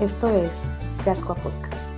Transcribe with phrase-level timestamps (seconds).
[0.00, 0.62] Esto es
[1.04, 1.94] Yascoa Podcast.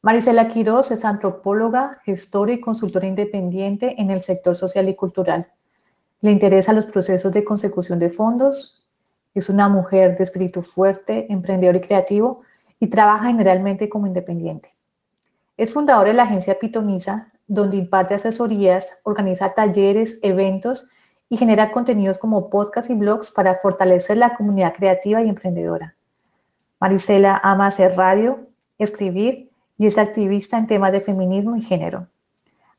[0.00, 5.48] Marisela Quiroz es antropóloga, gestora y consultora independiente en el sector social y cultural.
[6.20, 8.86] Le interesan los procesos de consecución de fondos.
[9.34, 12.42] Es una mujer de espíritu fuerte, emprendedor y creativo
[12.78, 14.72] y trabaja generalmente como independiente.
[15.56, 20.88] Es fundadora de la agencia Pitonisa, donde imparte asesorías, organiza talleres, eventos
[21.32, 25.96] y genera contenidos como podcasts y blogs para fortalecer la comunidad creativa y emprendedora.
[26.78, 32.06] Marisela ama hacer radio, escribir y es activista en temas de feminismo y género.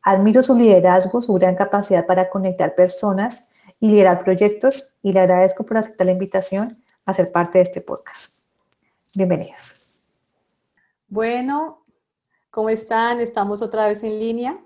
[0.04, 5.66] Admiro su liderazgo, su gran capacidad para conectar personas y liderar proyectos y le agradezco
[5.66, 8.36] por aceptar la invitación a ser parte de este podcast.
[9.16, 9.82] Bienvenidos.
[11.08, 11.84] Bueno,
[12.52, 13.20] ¿cómo están?
[13.20, 14.60] Estamos otra vez en línea,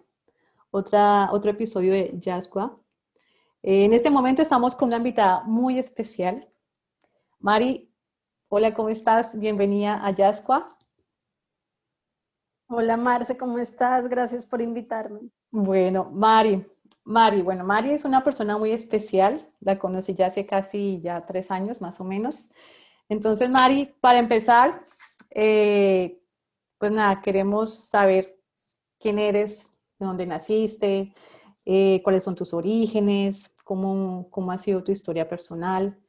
[0.72, 2.78] otra, otro episodio de Jazzqua.
[3.70, 6.48] En este momento estamos con una invitada muy especial.
[7.38, 7.94] Mari,
[8.48, 9.38] hola, ¿cómo estás?
[9.38, 10.70] Bienvenida a Yascua.
[12.70, 14.08] Hola Marce, ¿cómo estás?
[14.08, 15.20] Gracias por invitarme.
[15.52, 16.66] Bueno, Mari,
[17.04, 21.52] Mari, bueno, Mari es una persona muy especial, la conocí ya hace casi ya tres
[21.52, 22.48] años más o menos.
[23.10, 24.82] Entonces, Mari, para empezar,
[25.32, 26.24] eh,
[26.78, 28.34] pues nada, queremos saber
[28.98, 31.14] quién eres, de dónde naciste,
[31.66, 36.00] eh, cuáles son tus orígenes, cómo, cómo ha sido tu historia personal,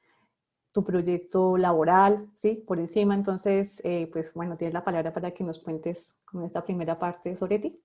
[0.70, 2.62] tu proyecto laboral, ¿sí?
[2.64, 6.62] Por encima, entonces, eh, pues bueno, tienes la palabra para que nos cuentes con esta
[6.62, 7.82] primera parte sobre ti.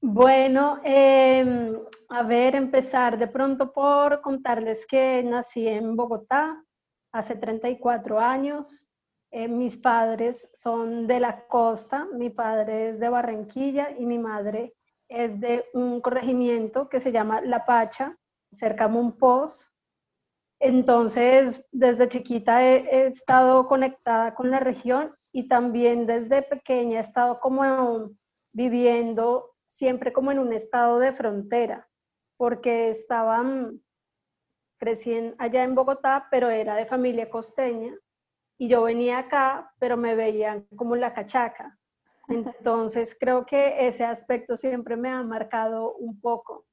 [0.00, 1.76] Bueno, em,
[2.08, 6.64] a ver, empezar de pronto por contarles que nací en Bogotá
[7.12, 8.90] hace 34 años.
[9.30, 14.72] Eh, mis padres son de la costa, mi padre es de Barranquilla y mi madre
[15.10, 18.16] es de un corregimiento que se llama La Pacha,
[18.50, 19.74] cerca de Monpós.
[20.60, 27.40] Entonces, desde chiquita he, estado conectada con la región y también desde pequeña he estado
[27.40, 28.10] como
[28.52, 31.88] viviendo siempre como en un estado de frontera,
[32.36, 33.80] porque estaba, mm,
[34.78, 37.94] crecí allá en Bogotá, pero era de familia costeña
[38.58, 41.79] y yo venía acá, pero me veían como la cachaca.
[42.30, 46.66] Entonces creo que ese aspecto siempre me ha marcado un poco,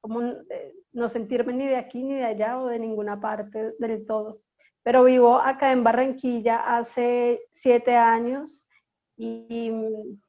[0.00, 4.06] como eh, no sentirme ni de aquí ni de allá o de ninguna parte del
[4.06, 4.40] todo.
[4.82, 8.68] Pero vivo acá en Barranquilla hace siete años
[9.16, 9.72] y,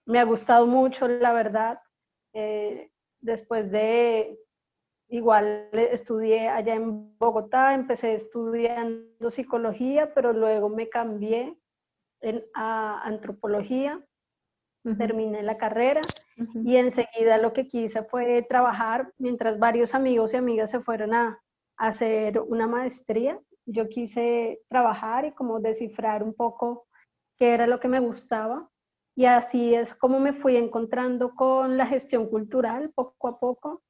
[0.05, 1.79] me ha gustado mucho, la verdad.
[2.33, 2.89] Eh,
[3.19, 4.39] después de
[5.09, 11.57] Igual estudié allá en Bogotá, empecé estudiando psicología, pero luego me cambié
[12.53, 14.03] a antropología,
[14.95, 16.01] terminé la carrera
[16.63, 21.41] y enseguida lo que quise fue trabajar mientras varios amigos y amigas se fueron a,
[21.77, 23.39] a hacer una maestría.
[23.65, 26.87] Yo quise trabajar y como descifrar un poco
[27.37, 28.69] qué era lo que me gustaba.
[29.15, 33.81] Y así es como me fui encontrando con la gestión cultural poco a poco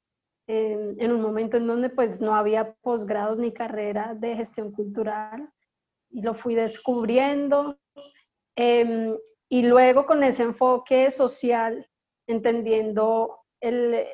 [0.48, 5.50] en, un momento en donde pues no había posgrados ni carrera de gestión cultural
[6.10, 7.78] y lo fui descubriendo.
[8.56, 9.14] Em,
[9.48, 11.88] y luego con ese enfoque social,
[12.26, 14.06] entendiendo el,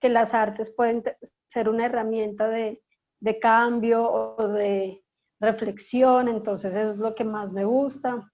[0.00, 1.02] que las artes pueden
[1.46, 2.82] ser una herramienta de,
[3.20, 5.02] de cambio o de
[5.40, 8.30] reflexión, entonces eso es lo que más me gusta.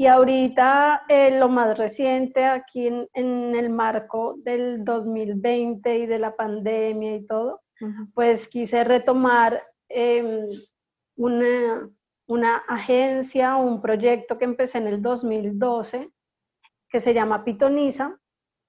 [0.00, 6.34] Y ahorita eh, lo más reciente aquí en, el marco del 2020 y de la
[6.34, 7.60] pandemia y todo,
[8.14, 10.48] pues quise retomar em,
[11.16, 11.90] una,
[12.30, 16.10] una agencia, un proyecto que empecé en el 2012
[16.88, 18.18] que se llama Pitonisa.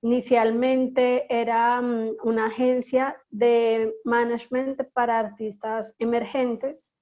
[0.04, 6.96] Inicialmente era mm, una agencia de management para artistas emergentes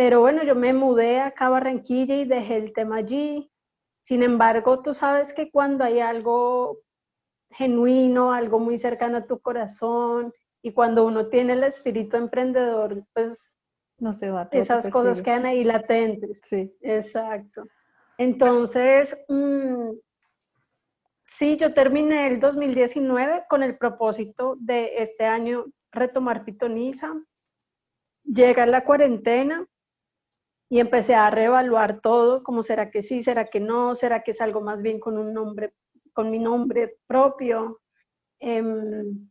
[0.00, 3.52] pero bueno, yo me mudé acá a Barranquilla y dejé el tema allí.
[4.00, 6.78] Sin embargo, tú sabes que cuando hay algo
[7.50, 10.32] genuino, algo muy cercano a tu corazón
[10.62, 13.54] y cuando uno tiene el espíritu emprendedor, pues
[14.00, 14.48] no se va.
[14.52, 16.42] Esas cosas quedan ahí latentes.
[16.44, 16.74] Sí.
[16.80, 17.66] Exacto.
[18.18, 19.92] Entonces, mm,
[21.26, 27.14] sí, yo terminé el 2019 con el propósito de este año retomar pitoniza.
[28.24, 29.66] Llega la cuarentena
[30.68, 34.40] y empecé a reevaluar todo, como será que sí, será que no, será que es
[34.40, 35.74] algo más bien con un nombre,
[36.12, 37.80] con mi nombre propio.
[38.38, 39.30] Em,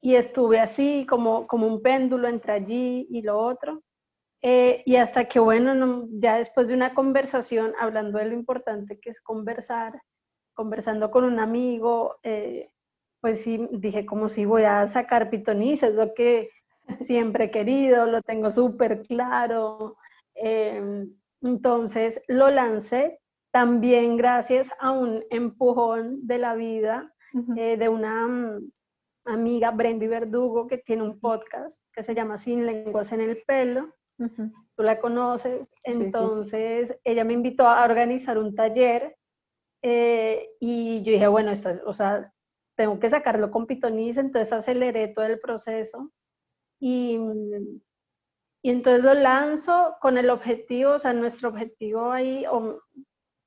[0.00, 3.82] y estuve así como, como un péndulo entre allí y lo otro.
[4.46, 9.08] Eh, y hasta que, bueno, ya después de una conversación, hablando de lo importante que
[9.08, 10.02] es conversar,
[10.52, 12.70] conversando con un amigo, eh,
[13.22, 16.50] pues sí, dije, como si voy a sacar pitoniza, es lo que
[16.98, 19.96] siempre he querido, lo tengo súper claro.
[20.34, 23.20] Em, entonces lo lancé
[23.50, 27.14] también gracias a un empujón de la vida
[27.56, 28.70] eh, de una mm,
[29.24, 33.94] amiga, Brendy Verdugo, que tiene un podcast que se llama Sin lenguas en el pelo.
[34.16, 35.68] Tú la conoces.
[35.82, 39.16] Entonces ella me invitó a organizar un taller
[39.82, 42.32] eh, y yo dije, bueno, esta, o sea,
[42.76, 46.10] tengo que sacarlo con pitoniza, entonces aceleré todo el proceso.
[46.80, 47.18] Y,
[48.62, 52.80] y entonces lo lanzo con el objetivo, o sea, nuestro objetivo ahí, o,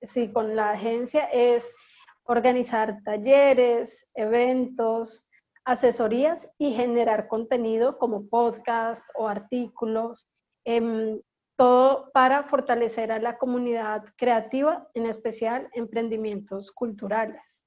[0.01, 1.75] sí, con la agencia es
[2.23, 5.27] organizar talleres, eventos,
[5.65, 10.29] asesorías y generar contenido como podcast o artículos,
[10.67, 11.21] em,
[11.55, 17.63] todo para fortalecer a la comunidad creativa, en especial emprendimientos culturales.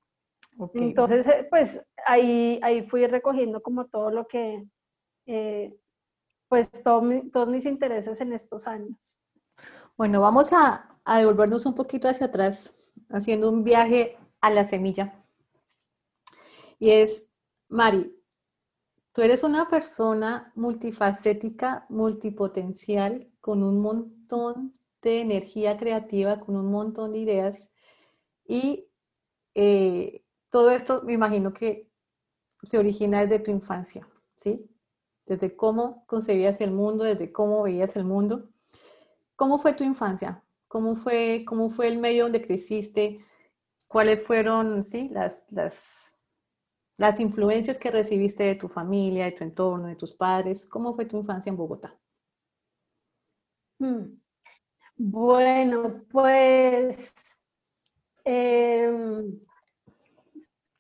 [0.75, 4.67] Entonces, eh, pues ahí, ahí fui recogiendo como todo lo que
[5.27, 5.75] eh,
[6.49, 9.19] pues todos mis intereses en estos años.
[9.97, 15.25] Bueno, vamos a, a devolvernos un poquito hacia atrás, haciendo un viaje a la semilla.
[16.79, 17.27] Y es,
[17.69, 18.15] Mari,
[19.13, 24.73] tú eres una persona multifacética, multipotencial, con un montón
[25.03, 27.69] de energía creativa, con un montón de ideas.
[28.47, 28.89] Y
[29.55, 31.89] eh, todo esto me imagino que
[32.63, 34.71] se origina desde tu infancia, ¿sí?
[35.31, 38.51] desde cómo concebías el mundo, desde cómo veías el mundo.
[39.37, 40.43] ¿Cómo fue tu infancia?
[40.67, 43.25] ¿Cómo fue, cómo fue el medio donde creciste?
[43.87, 46.10] ¿Cuáles fueron sí, las, las,
[47.01, 50.67] las influencias que recibiste de tu familia, de tu entorno, de tus padres?
[50.67, 51.99] ¿Cómo fue tu infancia en Bogotá?
[53.79, 54.19] Hmm.
[54.99, 57.15] Bueno, pues
[58.23, 59.41] em,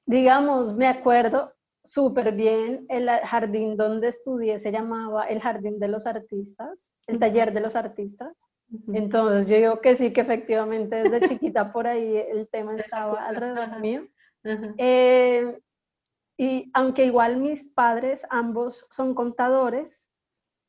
[0.05, 2.85] digamos, me acuerdo, súper bien.
[2.91, 7.77] El jardín donde estudié se llamaba el Jardín de los Artistas, el taller de los
[7.77, 8.37] artistas.
[8.93, 13.81] Entonces yo digo que sí, que efectivamente desde chiquita por ahí el tema estaba alrededor
[13.81, 14.07] mío.
[14.77, 15.59] Eh,
[16.41, 20.11] y aunque igual mis padres ambos son contadores,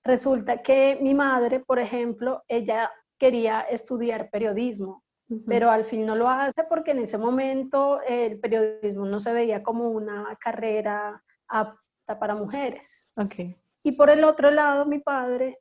[0.03, 5.03] resulta que mi madre, por ejemplo, ella quería estudiar periodismo
[5.47, 9.63] pero al fin no lo hace porque en ese momento el periodismo no se veía
[9.63, 13.07] como una carrera apta para mujeres.
[13.15, 13.55] Okay.
[13.83, 15.59] Y por el otro lado, mi padre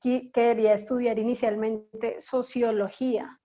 [0.00, 3.38] quería estudiar inicialmente sociología,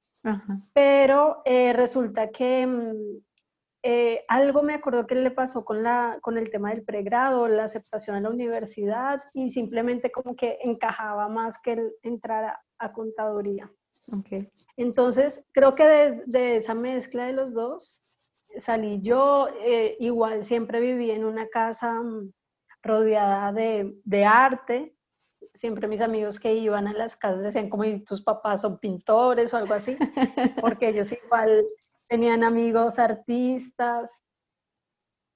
[0.74, 3.25] pero eh, resulta que mm,
[3.88, 7.66] eh, algo me acuerdo que le pasó con, la, con el tema del pregrado, la
[7.66, 13.72] aceptación a la universidad y simplemente como que encajaba más que él entrar a contaduría.
[14.12, 14.52] Okay.
[14.76, 18.02] Entonces, creo que de, esa mezcla de los dos
[18.58, 22.32] salí yo, eh, igual siempre viví en una casa mm,
[22.82, 24.96] rodeada de, arte.
[25.54, 29.58] Siempre mis amigos que iban a las casas decían como tus papás son pintores o
[29.58, 29.96] algo así,
[30.60, 31.64] porque ellos igual
[32.08, 34.24] tenían amigos artistas.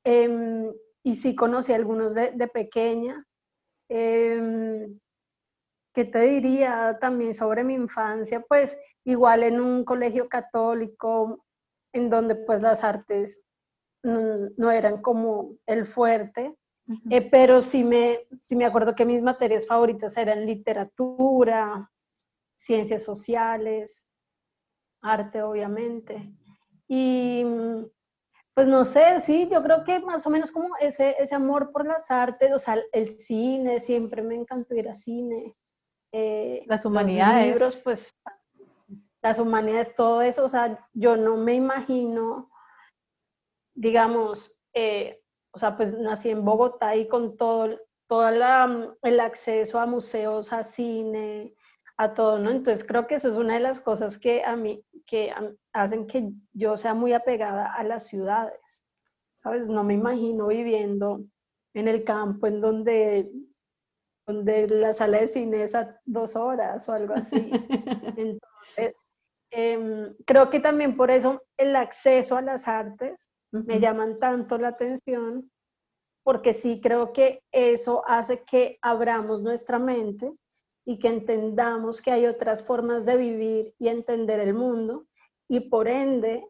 [0.04, 0.72] Em,
[1.04, 3.26] y sí conocí a algunos de, pequeña.
[3.90, 5.00] Em,
[5.94, 8.42] ¿Qué te diría también sobre mi infancia?
[8.48, 11.44] Pues igual en un colegio católico
[11.94, 13.44] en donde pues las artes
[14.04, 16.56] no, eran como el fuerte,
[17.10, 21.92] eh, pero sí me, sí me acuerdo que mis materias favoritas eran literatura,
[22.56, 24.08] ciencias sociales,
[25.02, 26.32] arte obviamente.
[26.90, 27.46] Y
[28.56, 31.86] pues no sé, sí, yo creo que más o menos como ese, ese amor por
[31.86, 35.54] las artes, o sea, el cine, siempre me encantó ir a cine.
[36.12, 37.48] Eh, las humanidades.
[37.48, 38.12] libros, pues
[39.22, 42.50] las humanidades, todo eso, o sea, yo no me imagino,
[43.76, 49.86] digamos, eh, o sea, pues nací en Bogotá y con todo, todo el acceso a
[49.86, 51.56] museos, a cine,
[52.00, 52.50] a todo, ¿no?
[52.50, 55.34] Entonces creo que eso es una de las cosas que a mí, que
[55.74, 58.86] hacen que yo sea muy apegada a las ciudades,
[59.34, 59.68] ¿sabes?
[59.68, 61.26] No me imagino viviendo
[61.74, 63.30] en el campo en donde
[64.26, 67.36] donde la sala de cine es a dos horas o algo así.
[68.18, 68.96] Entonces,
[69.52, 74.70] em, creo que también por eso el acceso a las artes me llaman tanto la
[74.70, 75.52] atención,
[76.24, 80.32] porque sí creo que eso hace que abramos nuestra mente
[80.86, 85.06] y que entendamos que hay otras formas de vivir y entender el mundo
[85.48, 86.48] y por ende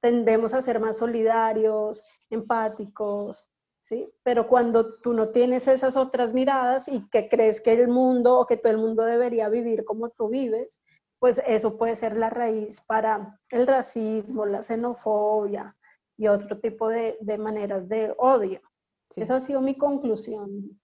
[0.00, 3.48] tendemos a ser más solidarios, empáticos,
[3.80, 4.12] ¿sí?
[4.22, 8.46] Pero cuando tú no tienes esas otras miradas y que crees que el mundo o
[8.46, 10.80] que todo el mundo debería vivir como tú vives,
[11.18, 15.76] pues eso puede ser la raíz para el racismo, la xenofobia
[16.16, 18.60] y otro tipo de, maneras de odio.
[19.14, 20.78] Esa ha sido mi conclusión.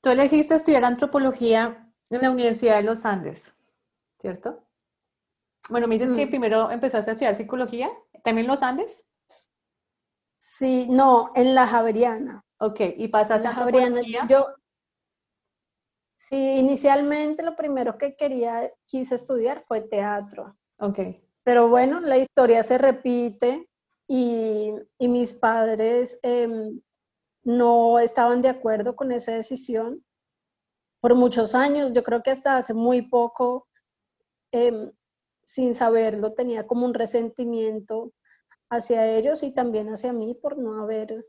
[0.00, 3.60] Tú elegiste estudiar antropología en la Universidad de los Andes,
[4.20, 4.64] ¿cierto?
[5.68, 6.30] Bueno, me dices que mm.
[6.30, 7.90] primero empezaste a estudiar psicología,
[8.24, 9.06] ¿también en los Andes?
[10.38, 12.42] Sí, no, en la Javeriana.
[12.58, 14.26] Ok, ¿y pasaste a antropología?
[14.28, 14.46] Yo,
[16.18, 20.56] sí, inicialmente lo primero que quería, quise estudiar fue teatro.
[20.78, 20.98] Ok.
[21.42, 23.68] Pero bueno, la historia se repite
[24.06, 26.80] y, mis padres em,
[27.42, 30.04] no estaban de acuerdo con esa decisión
[31.00, 31.92] por muchos años.
[31.92, 33.66] Yo creo que hasta hace muy poco
[34.52, 34.92] em,
[35.42, 38.12] sin saberlo, tenía como un resentimiento
[38.70, 41.26] hacia ellos y también hacia mí por no haber,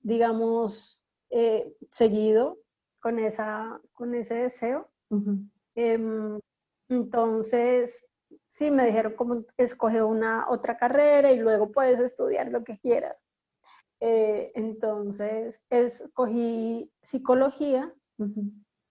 [0.00, 2.58] digamos, eh, seguido
[3.00, 4.90] con, esa, con ese deseo.
[5.74, 6.38] Em,
[6.88, 8.06] entonces,
[8.46, 13.25] sí, me dijeron como escoge una otra carrera y luego puedes estudiar lo que quieras.
[14.00, 17.92] Eh, entonces, escogí psicología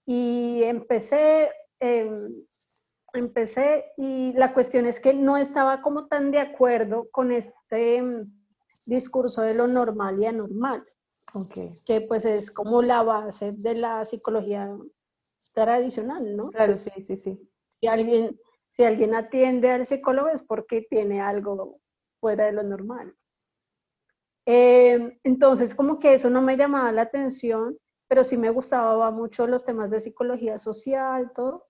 [0.06, 2.44] y empecé, em,
[3.14, 8.32] empecé y la cuestión es que no estaba como tan de acuerdo con este mm,
[8.86, 10.84] discurso de lo normal y anormal,
[11.34, 11.80] okay.
[11.86, 14.76] que pues es como la base de la psicología
[15.54, 16.50] tradicional, ¿no?
[16.50, 17.50] Claro, pues, sí, sí, sí.
[17.70, 18.40] Si alguien,
[18.72, 21.80] si alguien atiende al psicólogo es porque tiene algo
[22.20, 23.16] fuera de lo normal.
[24.46, 29.48] Em, entonces, como que eso no me llamaba la atención, pero sí me gustaba mucho
[29.48, 31.68] los temas de psicología social, todo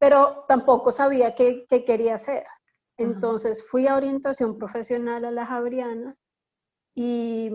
[0.00, 2.44] pero tampoco sabía qué, quería hacer.
[2.96, 6.16] Entonces fui a orientación profesional a la Javeriana
[6.94, 7.50] y,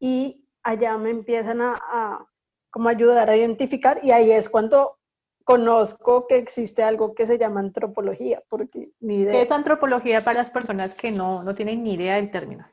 [0.00, 2.28] y allá me empiezan a,
[2.70, 4.98] como ayudar a identificar y ahí es cuando
[5.44, 9.32] conozco que existe algo que se llama antropología, porque ni idea.
[9.32, 12.66] ¿Qué es antropología para las personas que no, no tienen ni idea del término?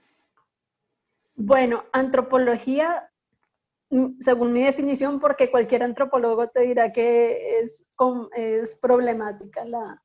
[1.35, 3.11] Bueno, antropología
[3.91, 7.89] Mm, según mi definición, porque cualquier antropólogo te dirá que es,
[8.35, 10.01] es problemática la,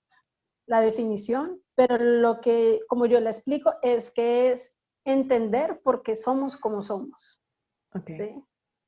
[0.67, 6.17] la definición, pero lo que, como yo la explico, es que es entender por qué
[6.17, 7.45] somos como somos.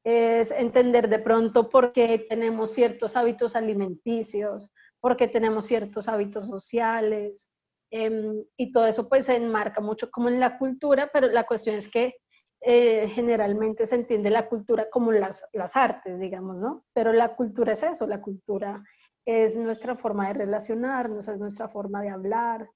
[0.05, 4.69] Es entender de pronto por qué tenemos ciertos hábitos alimenticios,
[5.01, 7.49] por qué tenemos ciertos hábitos sociales,
[7.91, 11.77] em, y todo eso pues se enmarca mucho como en la cultura, pero la cuestión
[11.77, 12.17] es que
[12.61, 16.85] eh, generalmente se entiende la cultura como las, las artes, digamos, ¿no?
[16.93, 18.83] Pero la cultura es eso, la cultura
[19.25, 22.69] es nuestra forma de relacionarnos, es nuestra forma de hablar,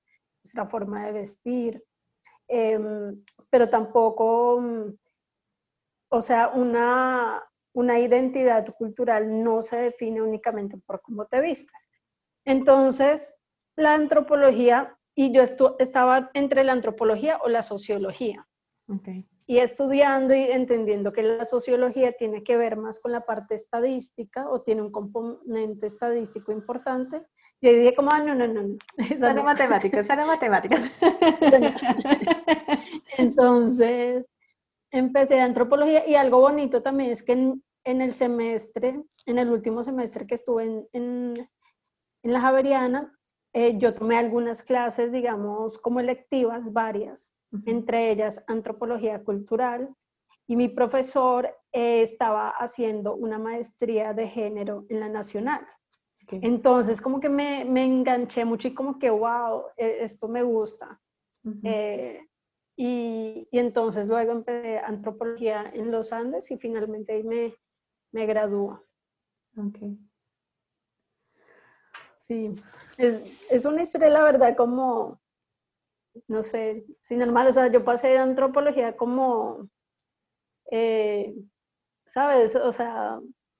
[0.44, 1.84] nuestra forma de vestir,
[2.46, 4.94] em, pero tampoco, mm,
[6.10, 7.42] o sea, una,
[7.74, 11.90] una identidad cultural no se define únicamente por cómo te vistes.
[12.44, 13.34] Entonces,
[13.76, 15.42] la antropología, y yo
[15.78, 18.46] estaba entre la antropología o la sociología.
[18.88, 23.54] Okay y estudiando y entendiendo que la sociología tiene que ver más con la parte
[23.54, 27.22] estadística o tiene un componente estadístico importante,
[27.60, 28.76] yo dije como, ah, no, no, no, no.
[29.10, 30.90] Esa no matemáticas, esa matemáticas.
[33.18, 34.24] Entonces,
[34.90, 40.26] empecé antropología y algo bonito también es que en, el semestre, en el último semestre
[40.26, 41.34] que estuve en, en,
[42.22, 43.12] la Javeriana,
[43.52, 47.34] eh, yo tomé algunas clases, digamos, como electivas, varias,
[47.66, 49.94] entre ellas antropología cultural,
[50.46, 55.66] y mi profesor eh, estaba haciendo una maestría de género en la nacional.
[56.28, 61.00] Entonces, como que me, enganché mucho y como que, wow, e, esto me gusta.
[61.62, 62.20] Eh,
[62.76, 67.54] y, entonces luego empecé antropología en los Andes y finalmente ahí me,
[68.12, 68.82] me graduó.
[69.56, 69.98] Okay.
[72.16, 72.54] Sí,
[72.98, 75.21] es, es, una historia, la verdad, como
[76.28, 79.68] no sé, si normal, o sea, yo pasé de antropología como,
[80.70, 81.34] eh,
[82.06, 82.54] ¿sabes?
[82.56, 83.18] O sea,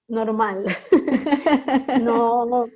[0.09, 0.67] normal.
[2.03, 2.67] no,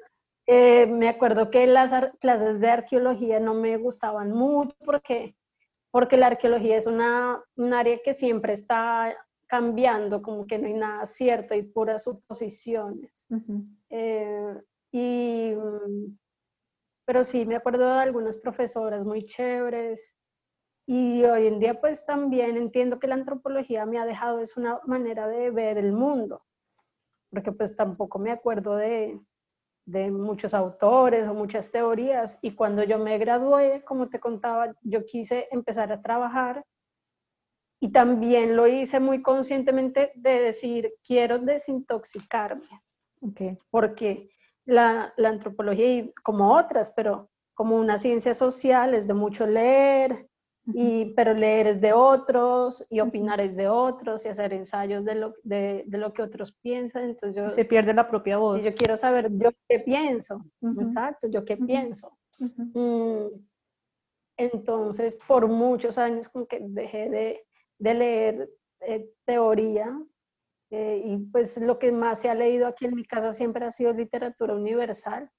[0.46, 5.36] eh, me acuerdo que las clases de arqueología no me gustaban mucho porque,
[5.90, 9.14] porque la arqueología es una, un área que siempre está
[9.46, 13.26] cambiando, como que no hay nada cierto y puras suposiciones.
[13.90, 14.54] Eh,
[14.92, 15.52] y
[17.06, 20.16] pero sí, me acuerdo de algunas profesoras muy chéveres
[20.86, 24.80] Y hoy en día pues también entiendo que la antropología me ha dejado es una
[24.86, 26.44] manera de ver el mundo,
[27.30, 29.20] porque pues tampoco me acuerdo de,
[29.86, 32.38] de muchos autores o muchas teorías.
[32.42, 36.64] Y cuando yo me gradué, como te contaba, yo quise empezar a trabajar
[37.80, 42.68] y también lo hice muy conscientemente de decir, quiero desintoxicarme.
[43.20, 43.58] Okay.
[43.70, 44.30] Porque
[44.66, 50.28] la, la antropología, como otras, pero como una ciencia social, es de mucho leer,
[50.74, 55.14] y, pero leer es de otros y opinar es de otros y hacer ensayos de
[55.14, 57.04] lo, de, de lo que otros piensan.
[57.04, 58.62] Entonces yo, Se pierde la propia voz.
[58.64, 60.44] yo quiero saber yo qué pienso.
[60.78, 62.18] Exacto, yo qué pienso.
[62.38, 63.26] Mm,
[64.38, 67.46] entonces, por muchos años como que dejé de,
[67.78, 69.96] de leer eh, teoría
[70.70, 73.70] eh, y pues lo que más se ha leído aquí en mi casa siempre ha
[73.70, 75.30] sido literatura universal.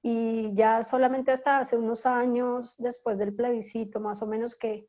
[0.00, 4.86] Y ya solamente hasta hace unos años, después del plebiscito, más o menos que,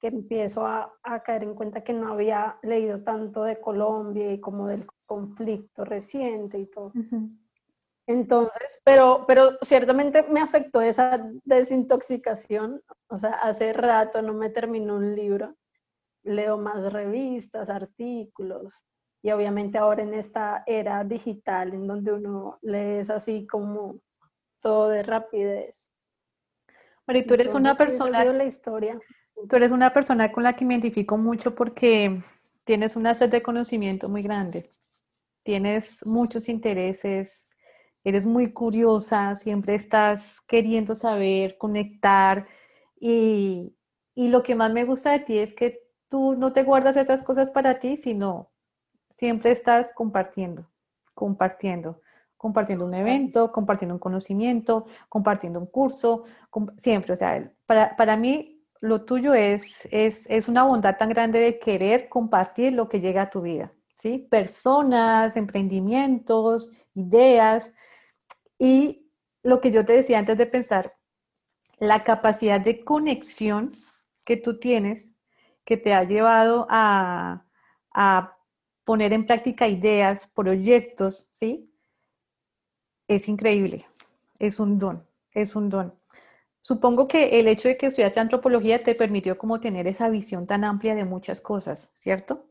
[0.00, 4.38] que empiezo a, a, caer en cuenta que no había leído tanto de Colombia y
[4.38, 6.92] como del conflicto reciente y todo.
[8.06, 12.82] Entonces, pero, pero ciertamente me afectó esa desintoxicación.
[13.08, 15.56] O sea, hace rato no me terminó un libro.
[16.22, 18.74] Leo más revistas, artículos.
[19.24, 23.98] Y obviamente ahora en esta era digital, en donde uno lee así como
[24.60, 25.90] todo de rapidez.
[27.06, 28.22] Mari, tú eres una persona.
[28.22, 29.00] la historia.
[29.48, 32.22] Tú eres una persona con la que me identifico mucho porque
[32.64, 34.70] tienes una sed de conocimiento muy grande.
[35.42, 37.48] Tienes muchos intereses,
[38.04, 42.46] eres muy curiosa, siempre estás queriendo saber, conectar.
[43.00, 43.74] Y,
[44.14, 47.22] y lo que más me gusta de ti es que tú no te guardas esas
[47.22, 48.50] cosas para ti, sino
[49.14, 50.70] siempre estás compartiendo,
[51.14, 52.00] compartiendo
[52.44, 56.24] compartiendo un evento, compartiendo un conocimiento, compartiendo un curso,
[56.76, 61.38] siempre, o sea, para, para mí lo tuyo es, es, es, una bondad tan grande
[61.38, 64.18] de querer compartir lo que llega a tu vida, ¿sí?
[64.30, 67.72] Personas, emprendimientos, ideas
[68.58, 69.10] y
[69.42, 70.92] lo que yo te decía antes de pensar,
[71.78, 73.72] la capacidad de conexión
[74.22, 75.16] que tú tienes
[75.64, 77.46] que te ha llevado a,
[77.94, 78.33] a
[78.84, 81.70] poner en práctica ideas, proyectos, ¿sí?
[83.08, 83.86] es increíble,
[84.38, 85.94] es un don, es un don.
[86.60, 90.64] Supongo que el hecho de que estudiaste antropología te permitió como tener esa visión tan
[90.64, 92.46] amplia de muchas cosas, ¿cierto?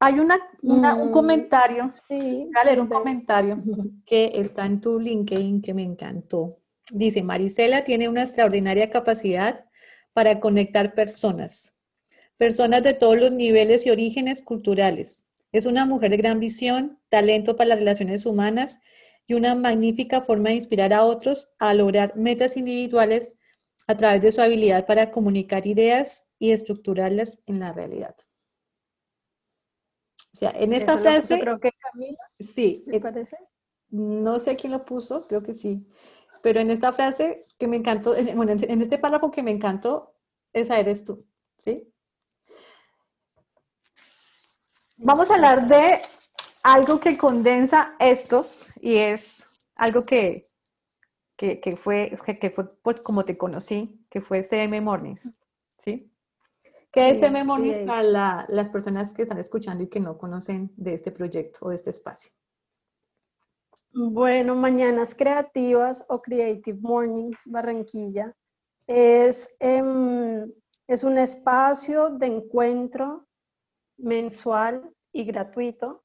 [0.00, 3.60] Hay una, un mm, sí, voy a leer un comentario
[4.06, 6.58] que está en tu LinkedIn que me encantó.
[6.92, 9.64] Dice, Marisela tiene una extraordinaria capacidad
[10.12, 11.76] para conectar personas,
[12.38, 15.26] personas de todos los niveles y orígenes culturales.
[15.52, 18.80] Es una mujer de gran visión, talento para las relaciones humanas
[19.26, 23.36] y una magnífica forma de inspirar a otros a lograr metas individuales
[23.86, 28.14] a través de su habilidad para comunicar ideas y estructurarlas en la realidad.
[30.32, 31.40] O sea, en esta frase...
[31.40, 32.18] creo que Camila.
[32.38, 32.84] Sí.
[32.86, 33.36] ¿Me parece?
[33.90, 35.86] No sé quién lo puso, creo que sí.
[36.42, 40.14] Pero en esta frase que me encantó, bueno, en este párrafo que me encantó,
[40.52, 41.90] esa eres tú, ¿sí?
[45.00, 46.02] Vamos a hablar de
[46.64, 48.44] algo que condensa esto
[48.80, 50.50] y es algo que,
[51.36, 55.32] que, fue, que, fue pues, como te conocí, que fue CM Mornings,
[55.84, 56.12] ¿sí?
[56.90, 60.94] ¿Qué es CM Mornings para las personas que están escuchando y que no conocen de
[60.94, 62.32] este proyecto o de este espacio?
[63.92, 68.34] Bueno, Mañanas Creativas o Creative Mornings Barranquilla
[68.88, 70.52] es, em,
[70.88, 73.27] es un espacio de encuentro
[73.98, 76.04] mensual y gratuito,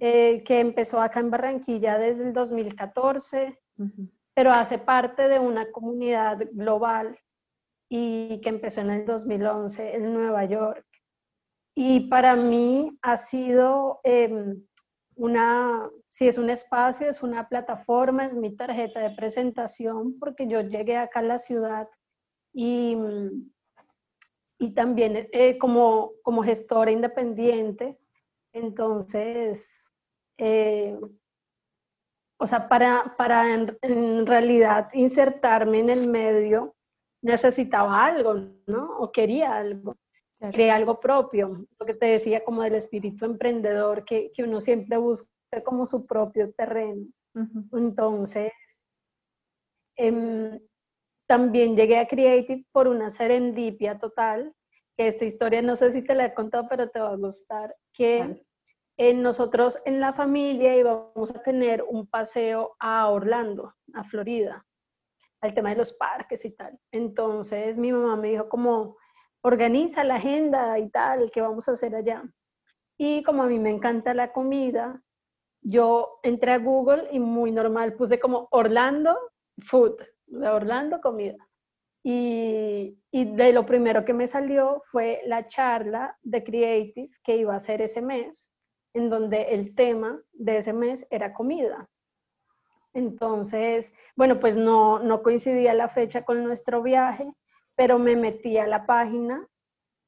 [0.00, 3.58] eh, que empezó acá en Barranquilla desde el 2014,
[4.34, 7.18] pero hace parte de una comunidad global
[7.88, 10.84] y que empezó en el 2011 en Nueva York.
[11.74, 14.62] Y para mí ha sido em,
[15.16, 20.60] una, si es un espacio, es una plataforma, es mi tarjeta de presentación, porque yo
[20.60, 21.88] llegué acá a la ciudad
[22.52, 22.96] y
[24.58, 27.98] y también eh, como, como gestora independiente.
[28.52, 29.92] Entonces,
[30.38, 30.98] eh,
[32.38, 36.74] o sea, para, para en, realidad insertarme en el medio,
[37.22, 38.34] necesitaba algo,
[38.66, 38.98] ¿no?
[38.98, 39.96] O quería algo,
[40.38, 44.98] quería algo propio, lo que te decía como del espíritu emprendedor, que, que uno siempre
[44.98, 45.28] busca
[45.64, 47.06] como su propio terreno.
[47.72, 48.52] Entonces,
[49.96, 50.60] em,
[51.26, 54.54] también llegué a Creative por una serendipia total,
[54.96, 57.74] que esta historia no sé si te la he contado, pero te va a gustar,
[57.92, 58.44] que
[58.96, 64.64] en nosotros en la familia íbamos a tener un paseo a Orlando, a Florida.
[65.40, 66.78] al tema de los parques y tal.
[66.90, 68.96] Entonces mi mamá me dijo como,
[69.42, 72.22] organiza la agenda y tal, ¿qué vamos a hacer allá?
[72.96, 75.02] Y como a mí me encanta la comida,
[75.60, 79.18] yo entré a Google y muy normal puse como Orlando
[79.66, 81.36] Food, de Orlando Comida.
[82.02, 87.54] Y, y, de lo primero que me salió fue la charla de Creative que iba
[87.54, 88.50] a ser ese mes,
[88.92, 91.88] en donde el tema de ese mes era comida.
[92.92, 97.32] Entonces, bueno, pues no, no coincidía la fecha con nuestro viaje,
[97.74, 99.48] pero me metí a la página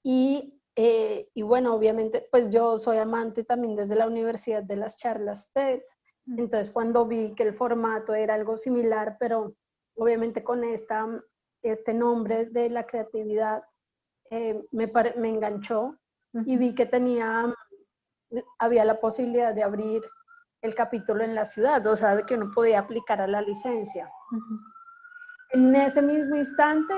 [0.02, 4.98] y eh, y bueno, obviamente, pues yo soy amante también desde la Universidad de las
[4.98, 5.80] Charlas TED.
[6.36, 9.54] Entonces, cuando vi que el formato era algo similar, pero
[9.96, 11.06] obviamente con esta,
[11.62, 13.62] este nombre de la creatividad,
[14.30, 15.96] eh, me, me, enganchó
[16.44, 17.54] y vi que tenía,
[18.58, 20.02] había la posibilidad de abrir
[20.62, 24.10] el capítulo en la ciudad, o sea, de que uno podía aplicar a la licencia.
[25.50, 26.94] En ese mismo instante,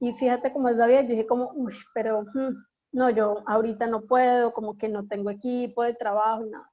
[0.00, 2.54] y fíjate cómo es la vida, yo dije como, uy, pero hmm,
[2.92, 6.70] no, yo ahorita no puedo, como que no tengo equipo de trabajo y nada.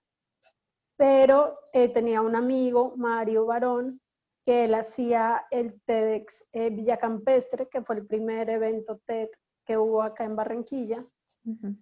[0.98, 4.01] Pero eh, tenía un amigo, Mario Barón,
[4.44, 9.30] que él hacía el TEDx eh, Villacampestre, que fue el primer evento TED
[9.66, 11.02] que hubo acá en Barranquilla.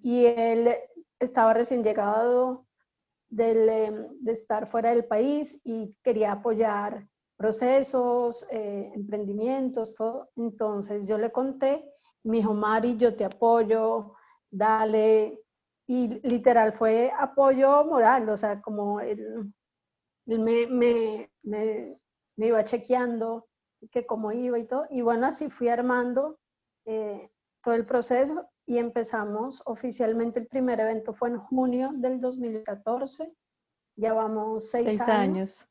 [0.01, 0.73] Y él
[1.19, 2.65] estaba recién llegado
[3.29, 10.29] em, de estar fuera del país y quería apoyar procesos, eh, emprendimientos, todo.
[10.35, 11.85] Entonces yo le conté,
[12.23, 14.13] me dijo, Mari, yo te apoyo,
[14.49, 15.41] dale.
[15.87, 19.51] Y literal fue apoyo moral, o sea, como él,
[20.25, 21.99] me, me, me,
[22.47, 23.47] iba chequeando
[23.91, 24.85] que cómo iba y todo.
[24.89, 26.39] Y bueno, así fui armando
[26.85, 27.29] eh,
[27.63, 30.39] todo el proceso y empezamos oficialmente.
[30.39, 33.33] El primer evento fue en junio del 2014.
[33.95, 35.65] Ya vamos seis, años.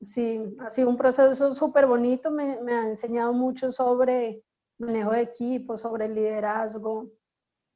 [0.00, 2.30] Sí, ha sido un proceso súper bonito.
[2.30, 4.42] Me, me, ha enseñado mucho sobre
[4.78, 7.10] manejo de equipo, sobre liderazgo,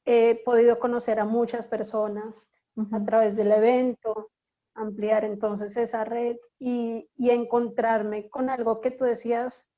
[0.04, 2.50] he podido conocer a muchas personas
[2.92, 4.30] a través del evento,
[4.76, 9.68] ampliar entonces esa red y, encontrarme con algo que tú decías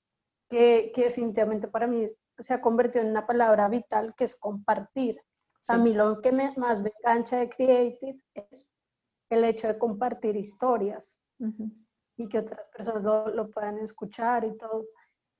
[0.49, 2.05] que, definitivamente para mí
[2.39, 5.21] se ha convertido en una palabra vital, que es compartir.
[5.69, 8.71] A mí lo que más me engancha de Creative es
[9.29, 11.21] el hecho de compartir historias
[12.17, 14.87] y que otras personas lo, lo, puedan escuchar y todo.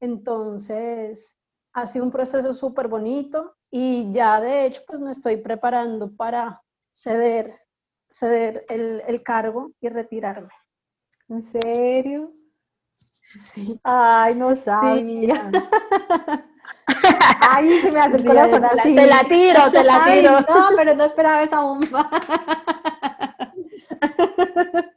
[0.01, 1.39] Entonces,
[1.73, 6.63] ha sido un proceso súper bonito y ya de hecho pues me estoy preparando para
[6.93, 7.53] ceder,
[8.11, 10.51] ceder el, el cargo y retirarme.
[11.29, 12.29] ¿En serio?
[13.53, 13.79] Sí.
[13.85, 15.51] Ay, no sabía.
[17.41, 18.95] Ay, se me hace el corazón así.
[18.95, 20.41] Te la tiro, te la tiro.
[20.41, 22.09] No, pero no esperaba esa bomba.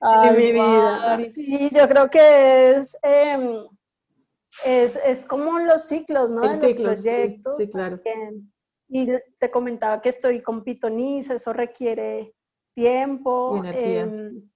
[0.00, 1.18] Ay, mi vida.
[1.30, 3.64] Sí, yo creo que es eh,
[4.64, 6.42] es, es como los ciclos, ¿no?
[6.42, 7.56] de los proyectos.
[7.56, 8.00] Sí, claro.
[8.88, 12.34] Y te comentaba que estoy con Pitoniz, eso requiere
[12.74, 13.56] tiempo.
[13.58, 14.00] energía.
[14.02, 14.50] Em,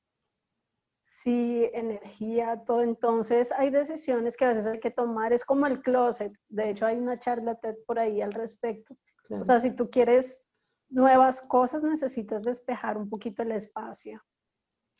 [1.02, 2.82] sí, energía, todo.
[2.82, 5.32] Entonces hay decisiones que a veces hay que tomar.
[5.32, 6.32] Es como el closet.
[6.48, 8.96] De hecho, hay una charla TED por ahí al respecto.
[9.30, 10.46] O sea, si tú quieres
[10.88, 14.22] nuevas cosas, necesitas despejar un poquito el espacio.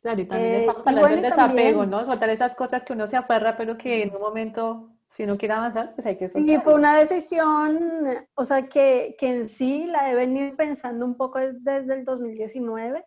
[0.01, 2.05] Claro, y también eh, estamos hablando del desapego, ¿no?
[2.05, 5.55] Soltar esas cosas que uno se aferra, pero que en un momento, si no quiere
[5.55, 6.57] avanzar, pues hay que soltar.
[6.57, 11.17] Sí, fue una decisión, o sea, que, que en sí la he venido pensando un
[11.17, 13.05] poco desde el 2019,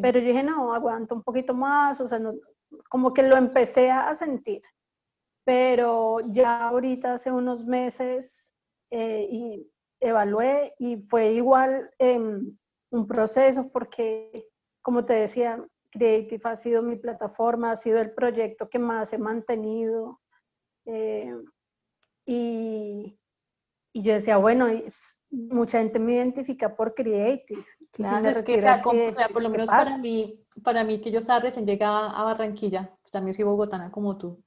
[0.00, 2.34] pero yo dije, no, aguanto un poquito más, o sea, no,
[2.88, 4.62] como que lo empecé a sentir.
[5.44, 8.52] Pero ya ahorita, hace unos meses,
[8.90, 12.56] eh, y evalué y fue igual em,
[12.90, 14.46] un proceso porque,
[14.82, 19.18] como te decía, Creative ha sido mi plataforma, ha sido el proyecto que más he
[19.18, 20.20] mantenido.
[20.90, 21.34] Eh,
[22.24, 23.18] y,
[23.92, 24.68] y, yo decía, bueno,
[25.30, 27.64] mucha gente me identifica por Creative.
[27.92, 31.40] Claro, es que, o sea, por lo menos para mí, para mí que yo estaba
[31.40, 34.42] recién llegada a Barranquilla, pues también soy bogotana como tú,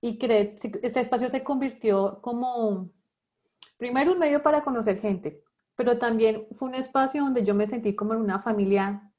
[0.00, 2.90] y que ese espacio se convirtió como,
[3.76, 5.42] primero un medio para conocer gente,
[5.76, 9.10] pero también fue un espacio donde yo me sentí como en una familia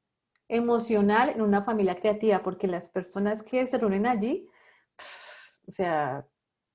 [0.48, 4.48] emocional en una familia creativa, porque las personas que se reúnen allí,
[5.68, 6.28] o sea,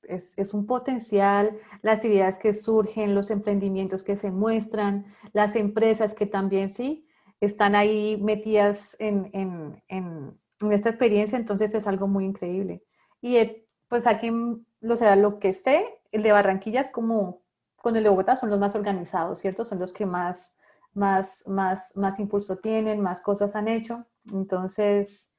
[0.02, 6.14] es, es, un potencial, las ideas que surgen, los emprendimientos que se muestran, las empresas
[6.14, 7.06] que también sí
[7.40, 10.38] están ahí metidas en, en, en,
[10.72, 12.82] esta experiencia, entonces es algo muy increíble.
[13.20, 17.42] Y eh, pues aquí, o sea, lo que sé, el de Barranquilla es como,
[17.76, 19.64] con el de Bogotá son los más organizados, ¿cierto?
[19.64, 20.56] Son los que más
[20.92, 24.06] más, más, más impulso tienen, más cosas han hecho.
[24.32, 25.29] Entonces,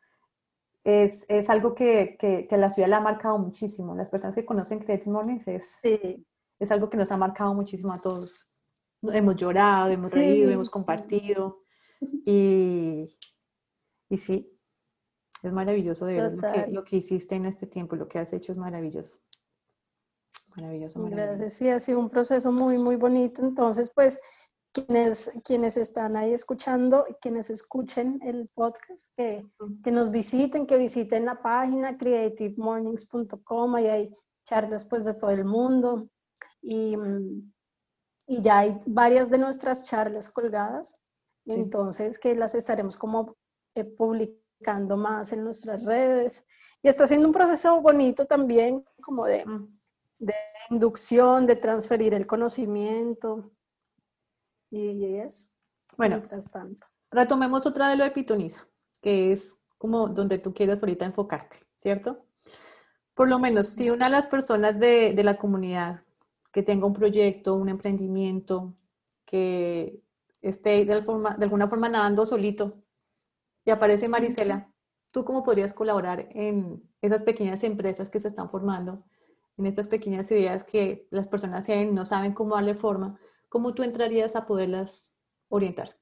[0.84, 3.96] es, es algo que, que, que, la ciudad la ha marcado muchísimo.
[3.96, 6.26] Las personas que conocen Creative Mornings es, sí.
[6.60, 8.50] es algo que nos ha marcado muchísimo a todos.
[9.04, 10.18] Hemos llorado, hemos sí.
[10.18, 11.64] reído, hemos compartido
[12.26, 13.06] y,
[14.10, 14.60] y sí,
[15.44, 18.32] es maravilloso de verdad lo que, lo que, hiciste en este tiempo, lo que has
[18.34, 19.20] hecho es maravilloso.
[20.56, 21.28] Maravilloso, maravilloso.
[21.30, 23.42] Gracias, sí, ha sido un proceso muy, muy bonito.
[23.42, 24.20] Entonces, pues,
[24.74, 29.46] quienes, quienes están ahí escuchando, quienes escuchen el podcast, que,
[29.84, 35.46] que nos visiten, que visiten la página creativemornings.com, ahí hay charlas pues de todo el
[35.46, 36.10] mundo.
[36.62, 36.96] Y,
[38.28, 40.96] y ya hay varias de nuestras charlas colgadas,
[41.46, 41.54] sí.
[41.54, 43.36] entonces que las estaremos como
[43.76, 46.46] eh, publicando más en nuestras redes.
[46.84, 49.46] Y está siendo un proceso bonito también como de,
[50.20, 50.34] de
[50.70, 53.52] inducción, de transferir el conocimiento.
[54.72, 55.46] Y eso.
[55.98, 56.88] Bueno, tanto.
[57.12, 58.68] retomemos otra de lo de Pitoniza,
[59.02, 62.26] que es como donde tú quieras ahorita enfocarte, ¿cierto?
[63.14, 66.04] Por lo menos, si una de las personas de, de la comunidad
[66.52, 68.74] que tenga un proyecto, un emprendimiento,
[69.26, 70.02] que
[70.42, 72.84] esté de, forma, de alguna forma nadando solito
[73.64, 74.70] y aparece Marisela,
[75.12, 79.06] ¿tú cómo podrías colaborar en esas pequeñas empresas que se están formando,
[79.58, 83.20] en estas pequeñas ideas que las personas tienen, no saben cómo darle forma?
[83.52, 85.14] ¿Cómo tú entrarías a poderlas
[85.50, 85.98] orientar?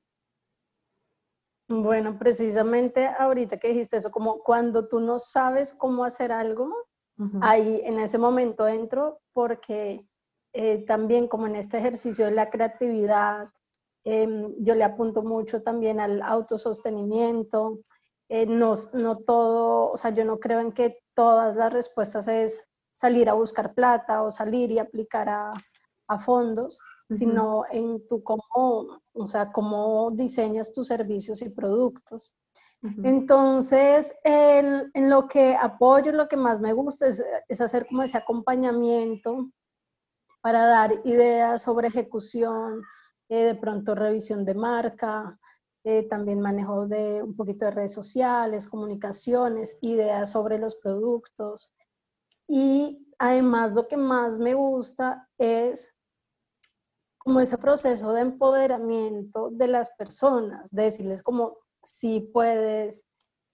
[1.68, 6.66] Bueno, precisamente ahorita que dijiste eso, como cuando tú no sabes cómo hacer algo,
[7.18, 7.40] uh -huh.
[7.42, 10.06] ahí en ese momento entro porque
[10.54, 13.50] eh, también como en este ejercicio de la creatividad,
[14.04, 14.28] eh,
[14.60, 17.80] yo le apunto mucho también al autosostenimiento,
[18.30, 22.64] eh, no, no todo, o sea, yo no creo en que todas las respuestas es
[22.92, 25.52] salir a buscar plata o salir y aplicar a,
[26.08, 26.80] a fondos,
[27.10, 32.36] sino en tu cómo, o sea, cómo diseñas tus servicios y productos.
[32.82, 33.08] Uh -huh.
[33.08, 38.04] Entonces, el, en lo que apoyo, lo que más me gusta es, es, hacer como
[38.04, 39.50] ese acompañamiento
[40.42, 42.82] para dar ideas sobre ejecución,
[43.30, 45.38] eh, de pronto revisión de marca,
[45.84, 51.74] eh, también manejo de un poquito de redes sociales, comunicaciones, ideas sobre los productos.
[52.48, 55.94] Y además lo que más me gusta es
[57.30, 63.06] como ese proceso de empoderamiento de las personas, de decirles como si puedes,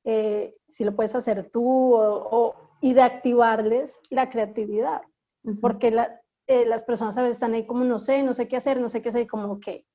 [0.06, 5.02] eh, si lo puedes hacer tú o, o, y de activarles la creatividad,
[5.44, 5.60] uh -huh.
[5.60, 8.56] porque la, eh, las personas a veces están ahí como no sé, no sé qué
[8.56, 9.86] hacer, no sé qué hacer, como que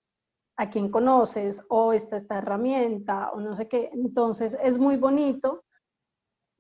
[0.59, 3.89] a quién conoces o esta esta herramienta o no sé qué.
[3.95, 5.65] Entonces es muy bonito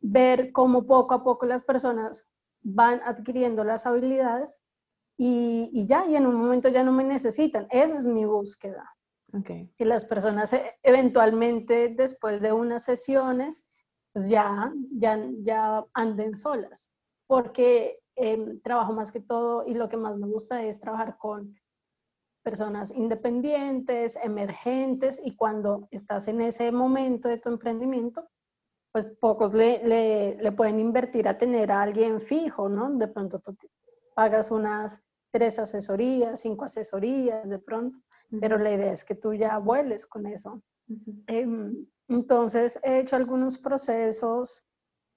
[0.00, 2.30] ver cómo poco a poco las personas
[2.62, 4.56] van adquiriendo las habilidades
[5.22, 7.66] y, y, ya, y en un momento ya no me necesitan.
[7.70, 8.90] Esa es mi búsqueda.
[9.34, 9.70] Okay.
[9.76, 13.66] Que las personas eh, eventualmente después de unas sesiones,
[14.14, 16.90] pues ya, ya, ya anden solas.
[17.26, 21.54] Porque eh, trabajo más que todo y lo que más me gusta es trabajar con
[22.42, 28.26] personas independientes, emergentes y cuando estás en ese momento de tu emprendimiento,
[28.90, 32.90] pues pocos le, le, le pueden invertir a tener a alguien fijo, ¿no?
[32.92, 33.54] De pronto tú
[34.14, 38.40] pagas unas tres asesorías, cinco asesorías de pronto, uh -huh.
[38.40, 40.62] pero la idea es que tú ya vueles con eso.
[40.88, 41.24] Uh -huh.
[41.28, 44.64] eh, entonces he hecho algunos procesos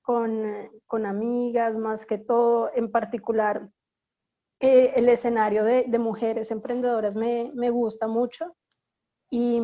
[0.04, 3.70] con, con, amigas, más que todo, en particular
[4.60, 8.56] eh, el escenario de, de, mujeres emprendedoras me, me gusta mucho
[9.32, 9.60] y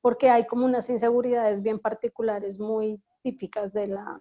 [0.00, 4.18] porque hay como unas inseguridades bien particulares, muy típicas de, la,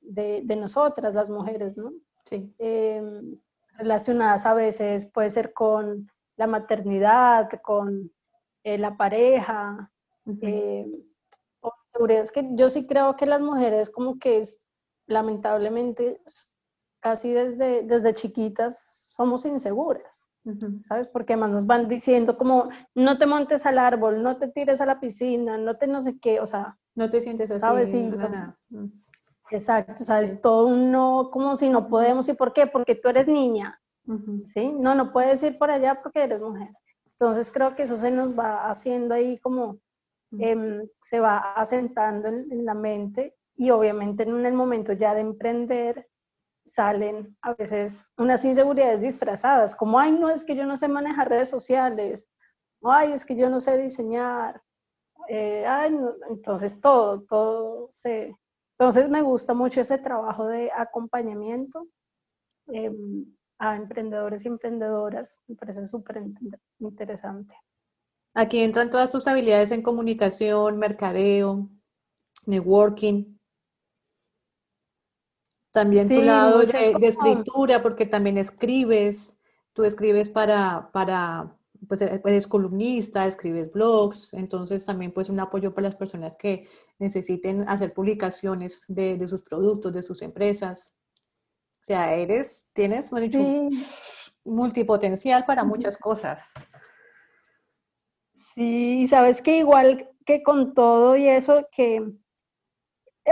[0.00, 1.92] de, de nosotras, las mujeres, ¿no?
[2.26, 2.54] Sí.
[2.58, 3.02] Eh,
[3.80, 8.12] relacionadas a veces puede ser con la maternidad, con
[8.62, 9.90] eh, la pareja,
[10.26, 10.38] uh -huh.
[10.42, 10.86] eh,
[11.60, 14.60] o seguridades que yo sí creo que las mujeres como que es,
[15.06, 16.20] lamentablemente
[17.00, 20.80] casi desde, desde chiquitas somos inseguras, uh -huh.
[20.82, 21.08] ¿sabes?
[21.08, 24.86] Porque además nos van diciendo como no te montes al árbol, no te tires a
[24.86, 26.76] la piscina, no te no sé qué, o sea...
[26.94, 27.60] No te sientes así.
[27.60, 27.90] ¿Sabes?
[27.90, 28.32] Sí, pues,
[29.50, 32.66] Exacto, o sea, es todo un no, como si no podemos, ¿y por qué?
[32.66, 34.44] Porque tú eres niña, uh -huh.
[34.44, 34.72] ¿sí?
[34.72, 36.70] No, no puedes ir por allá porque eres mujer.
[37.12, 39.78] Entonces creo que eso se nos va haciendo ahí como, uh
[40.30, 40.82] -huh.
[40.84, 45.20] eh, se va asentando en, en, la mente y obviamente en el momento ya de
[45.20, 46.08] emprender
[46.64, 51.28] salen a veces unas inseguridades disfrazadas, como, ay, no, es que yo no sé manejar
[51.28, 52.26] redes sociales,
[52.82, 54.62] ay, es que yo no sé diseñar,
[55.28, 56.14] eh, ay, no.
[56.28, 58.36] entonces todo, todo se
[58.80, 61.86] entonces me gusta mucho ese trabajo de acompañamiento
[62.72, 62.90] eh,
[63.58, 66.22] a emprendedores y emprendedoras, me parece súper
[66.78, 67.54] interesante.
[68.32, 71.68] Aquí entran todas tus habilidades en comunicación, mercadeo,
[72.46, 73.36] networking.
[75.72, 79.36] También tu lado de, escritura, porque también escribes, escritura, porque también escribes,
[79.74, 81.54] tú escribes para, para,
[81.90, 86.68] pues eres columnista, escribes blogs, entonces también pues un apoyo para las personas que
[87.00, 90.94] necesiten hacer publicaciones de, sus productos, de sus empresas.
[91.82, 93.10] O sea, eres, tienes
[94.44, 96.52] multipotencial para muchas cosas.
[98.34, 102.08] Sí, sabes que igual que con todo y eso que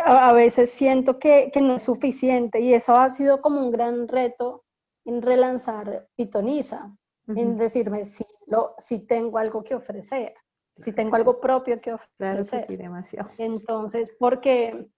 [0.04, 4.64] a, veces siento que, no es suficiente y eso ha sido como un gran reto
[5.04, 6.96] en relanzar Pitoniza,
[7.28, 10.34] en decirme si, lo, si tengo algo que ofrecer,
[10.76, 12.16] si tengo algo propio que ofrecer.
[12.16, 13.30] Claro sí, demasiado.
[13.38, 14.88] Entonces, porque,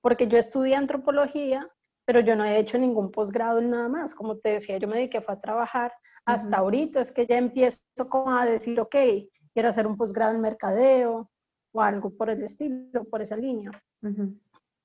[0.00, 1.68] porque yo estudié antropología,
[2.04, 4.14] pero yo no he hecho ningún posgrado en nada más.
[4.14, 5.92] Como te decía, yo me dediqué a trabajar.
[6.24, 8.96] Hasta ahorita es que ya empiezo como a decir, ok,
[9.52, 11.30] quiero hacer un posgrado en mercadeo
[11.72, 13.70] o algo por el estilo, por esa línea.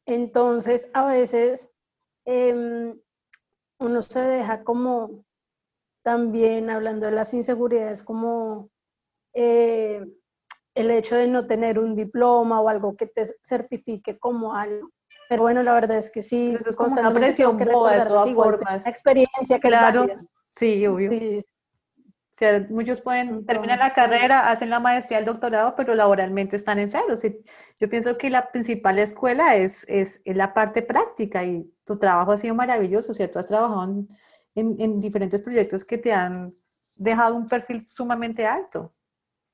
[0.06, 1.72] Entonces, a veces
[2.26, 3.00] em,
[3.80, 5.26] uno se deja como
[6.08, 8.70] también hablando de las inseguridades, como
[9.34, 10.06] eh,
[10.74, 14.89] el hecho de no tener un diploma o algo que te certifique como algo.
[15.28, 18.88] Pero bueno, la verdad es que sí, es como una presión que de todas formas.
[18.88, 20.08] experiencia que claro,
[20.50, 21.12] sí, obvio.
[21.12, 21.46] Sí,
[22.00, 26.80] o sea, muchos pueden terminar la carrera, hacen la maestría, el doctorado, pero laboralmente están
[26.80, 27.17] en cero.
[27.82, 32.38] yo pienso que la principal escuela es, es, la parte práctica y tu trabajo ha
[32.38, 33.12] sido maravilloso.
[33.12, 34.08] O sea, tú has trabajado en,
[34.58, 36.56] en, diferentes proyectos que te han
[36.96, 38.93] dejado un perfil sumamente alto.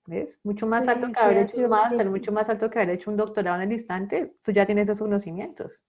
[0.06, 0.40] ¿Ves?
[0.44, 3.16] Mucho más alto que haber hecho un máster, mucho más alto que haber hecho un
[3.16, 4.36] doctorado en el instante.
[4.42, 5.86] Tú ya tienes esos conocimientos.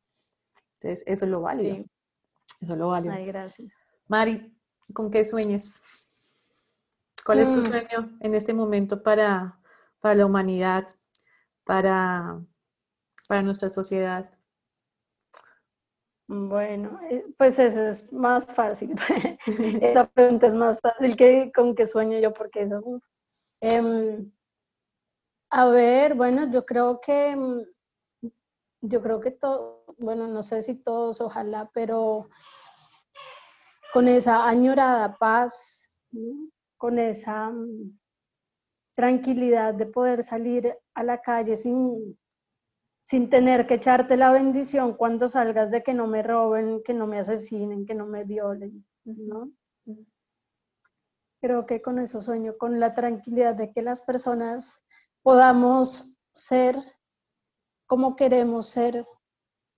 [0.75, 1.85] Entonces, eso es lo válido.
[2.61, 3.15] Eso es lo válido.
[3.15, 3.77] Ay, gracias.
[4.07, 4.57] Mari,
[4.93, 5.81] ¿con qué sueñas?
[7.25, 7.67] ¿Cuál es tu mm.
[7.67, 9.59] sueño en este momento para,
[9.99, 10.87] para la humanidad,
[11.65, 12.41] para,
[13.27, 14.31] para nuestra sociedad?
[16.37, 18.97] Bueno, eh, pues eso es más fácil.
[19.81, 22.83] Esta pregunta es más fácil que con qué sueño yo, porque eso.
[23.61, 24.33] Em,
[25.51, 28.31] a ver, bueno, yo creo que, mm,
[28.81, 32.29] yo creo que todo, bueno, no sé si todos, ojalá, pero
[33.93, 35.89] con esa añorada paz,
[36.77, 37.97] con esa mm,
[38.97, 42.19] tranquilidad de poder salir a la calle sin,
[43.05, 47.07] sin tener que echarte la bendición cuando salgas de que no me roben, que no
[47.07, 49.53] me asesinen, que no me violen, ¿no?
[51.41, 54.87] Creo que con eso sueño, con la tranquilidad de que las personas
[55.23, 56.77] podamos ser
[57.87, 59.07] como queremos ser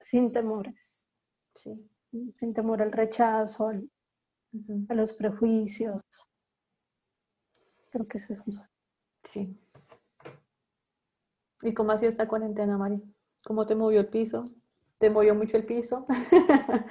[0.01, 1.11] sin temores,
[1.55, 3.73] sin temor al rechazo,
[4.89, 6.03] a los prejuicios,
[7.97, 8.53] Creo que ese es un
[9.25, 9.59] Sí.
[11.63, 13.03] ¿Y cómo ha sido esta cuarentena, Mari?
[13.47, 14.43] ¿Cómo te movió el piso?
[14.99, 16.05] ¿Te movió mucho el piso?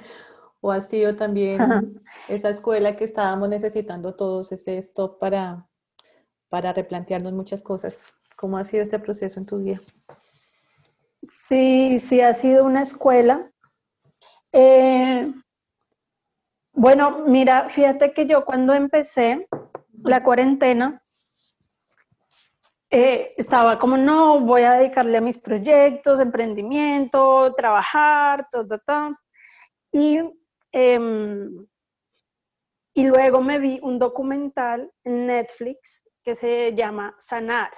[0.62, 5.68] ¿O ha sido también esa escuela que estábamos necesitando todos, ese stop para,
[6.48, 8.14] para replantearnos muchas cosas?
[8.36, 9.82] ¿Cómo ha sido este proceso en tu vida?
[11.28, 13.50] Sí, sí, ha sido una escuela.
[14.52, 15.30] Eh,
[16.72, 19.46] bueno, mira, fíjate que yo cuando empecé,
[20.02, 21.02] la cuarentena,
[22.90, 29.16] eh, estaba como, no, voy a dedicarle a mis proyectos, emprendimiento, trabajar, todo, todo.
[29.92, 30.20] Y,
[30.72, 31.56] em,
[32.94, 37.72] y luego me vi un documental en Netflix que se llama Sanar,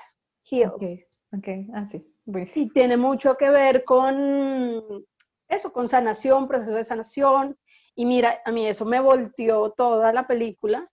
[0.51, 0.73] Heal.
[0.73, 2.15] Ok, así.
[2.35, 5.05] Ah, y tiene mucho que ver con
[5.49, 7.59] eso, con sanación, proceso de sanación.
[7.95, 10.89] Y mira, a mí eso me volteó toda la película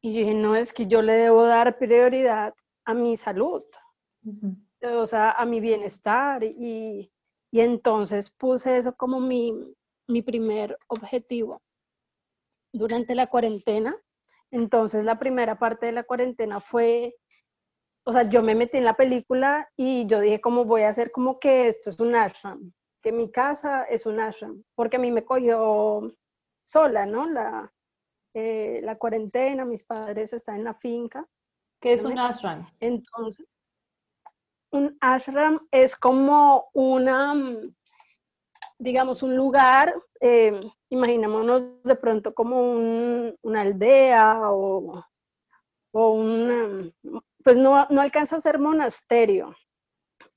[0.00, 2.54] y yo dije, no, es que yo le debo dar prioridad
[2.86, 3.62] a mi salud,
[4.82, 6.42] o sea, a mi bienestar.
[6.42, 7.12] Y,
[7.50, 9.52] y entonces puse eso como mi,
[10.08, 11.60] mi primer objetivo
[12.72, 13.96] durante la cuarentena.
[14.50, 17.16] Entonces la primera parte de la cuarentena fue,
[18.04, 21.10] o sea, yo me metí en la película y yo dije como voy a hacer
[21.10, 22.72] como que esto es un ashram,
[23.02, 26.14] que mi casa es un ashram, porque a mí me cogió
[26.62, 27.28] sola, ¿no?
[27.28, 27.72] La,
[28.34, 31.26] eh, la cuarentena, mis padres están en la finca.
[31.80, 32.66] ¿Qué es un ashram?
[32.80, 33.46] Entonces,
[34.70, 37.74] un ashram es como una, mm,
[38.78, 40.60] digamos, un lugar, eh,
[40.90, 42.72] imaginémonos de pronto como
[43.42, 45.04] una aldea o,
[45.92, 46.90] o una,
[47.42, 49.54] pues no, no, alcanza a ser monasterio,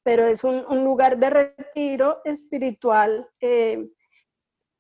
[0.04, 3.90] pero es un, lugar de retiro espiritual eh,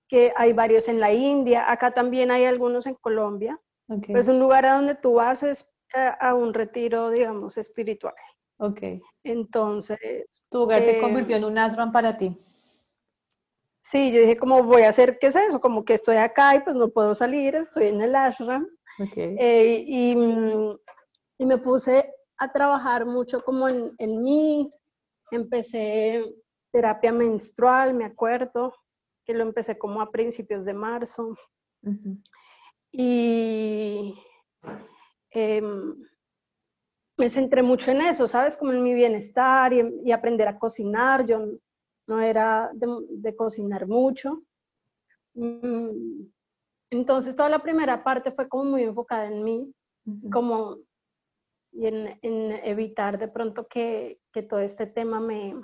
[0.07, 3.60] que hay varios en la India, acá también hay algunos en Colombia.
[4.07, 5.43] Es un lugar a donde tú vas
[5.94, 8.14] a, un retiro, digamos, espiritual.
[8.58, 8.82] Ok.
[9.24, 10.46] Entonces...
[10.50, 12.36] Tu hogar se convirtió en un ashram para ti.
[13.84, 15.60] sí, yo dije como voy a hacer, ¿qué es eso?
[15.62, 18.68] Como que estoy acá y pues no puedo salir, estoy en el ashram.
[19.16, 20.12] Eh, y,
[21.38, 24.70] y, me puse a trabajar mucho como en, en mí,
[25.32, 26.26] empecé
[26.72, 28.74] terapia menstrual, me acuerdo,
[29.26, 31.36] que lo empecé como a principios de marzo.
[32.92, 34.16] Y
[35.32, 35.95] em,
[37.17, 38.55] me centré mucho en eso, ¿sabes?
[38.55, 41.25] Como en mi bienestar y, aprender a cocinar.
[41.25, 41.45] Yo
[42.07, 44.43] no era de, cocinar mucho.
[45.34, 46.23] Mm,
[46.91, 49.73] entonces toda la primera parte fue como muy enfocada en mí,
[50.32, 50.77] como
[51.71, 52.17] y en,
[52.63, 55.55] evitar de pronto que, que todo este tema me,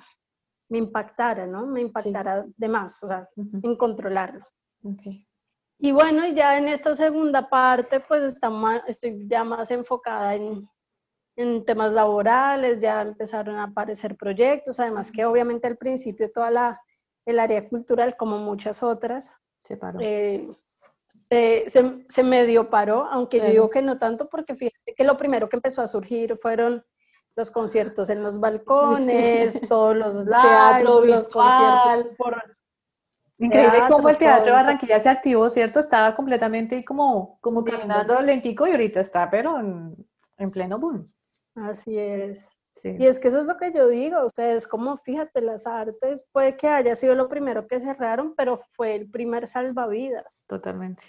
[0.69, 1.65] me impactara, ¿no?
[1.67, 4.45] Me impactara de más, o sea, en controlarlo.
[5.77, 8.49] Y bueno, ya en esta segunda parte, pues está
[8.87, 10.67] estoy ya más enfocada en,
[11.35, 16.81] en, temas laborales, ya empezaron a aparecer proyectos, además que obviamente al principio toda la,
[17.25, 19.99] el área cultural, como muchas otras, se, paró.
[20.01, 20.47] Eh,
[21.07, 25.17] se, se, se, medio paró, aunque yo digo que no tanto, porque fíjate que lo
[25.17, 26.85] primero que empezó a surgir fueron
[27.35, 32.54] los conciertos en los balcones, todos los lados, los conciertos por...
[33.37, 35.79] Increíble cómo el Teatro de Barranquilla se activó, ¿cierto?
[35.79, 41.05] Estaba completamente como, como caminando lentico y ahorita está, pero en, pleno boom.
[41.55, 42.49] Así es.
[42.83, 46.55] Y es que eso es lo que yo digo, ustedes como fíjate, las artes puede
[46.55, 50.43] que haya sido lo primero que cerraron, pero fue el primer salvavidas.
[50.45, 51.03] Totalmente.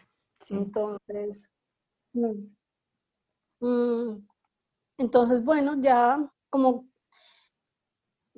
[0.49, 1.51] Entonces,
[2.15, 2.47] mm,
[3.61, 4.27] mm,
[4.99, 6.19] entonces, bueno, ya
[6.49, 6.87] como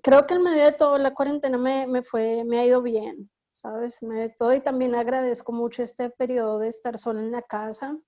[0.03, 4.00] creo que en medio de todo la cuarentena me, fue, me ha ido bien, ¿sabes?
[4.02, 7.98] Me de todo y también agradezco mucho este periodo de estar sola en la casa,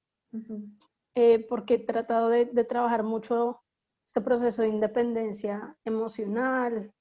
[1.16, 3.61] eh, porque he tratado de, trabajar mucho
[4.07, 6.92] este proceso de independencia emocional,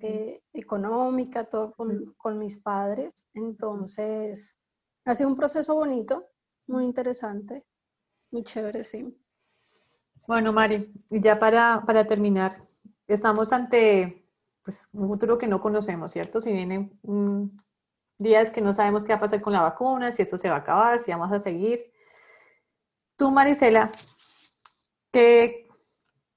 [0.00, 3.26] eh, económica, todo con, con, mis padres.
[3.34, 4.56] Entonces,
[5.04, 6.26] ha sido un proceso bonito,
[6.66, 7.66] muy interesante,
[8.30, 9.14] muy chévere, sí.
[10.26, 12.62] Bueno, Mari, ya para, para terminar,
[13.06, 14.26] estamos ante
[14.62, 16.40] pues, un futuro que no conocemos, ¿cierto?
[16.40, 16.98] Si vienen
[18.18, 20.56] días que no sabemos qué va a pasar con la vacuna, si esto se va
[20.56, 21.92] a acabar, si vamos a seguir.
[23.16, 23.90] Tú, Marisela,
[25.12, 25.68] ¿qué,